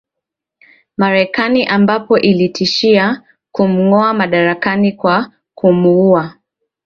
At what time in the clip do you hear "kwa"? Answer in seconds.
4.91-5.31